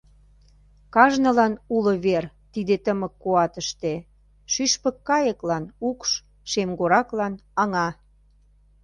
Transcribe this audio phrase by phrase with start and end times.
[0.93, 3.93] Кажнылан уло вер тиде тымык куатыште:
[4.51, 6.09] Шӱшпык кайыклан— укш,
[6.51, 7.87] шемгораклан— аҥа.